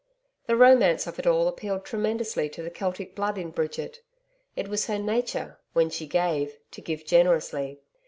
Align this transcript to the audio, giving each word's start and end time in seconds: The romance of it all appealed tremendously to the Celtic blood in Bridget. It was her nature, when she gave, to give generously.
The 0.47 0.57
romance 0.57 1.05
of 1.05 1.19
it 1.19 1.27
all 1.27 1.47
appealed 1.47 1.85
tremendously 1.85 2.49
to 2.49 2.63
the 2.63 2.71
Celtic 2.71 3.13
blood 3.13 3.37
in 3.37 3.51
Bridget. 3.51 4.01
It 4.55 4.67
was 4.67 4.87
her 4.87 4.97
nature, 4.97 5.59
when 5.73 5.91
she 5.91 6.07
gave, 6.07 6.57
to 6.71 6.81
give 6.81 7.05
generously. 7.05 7.81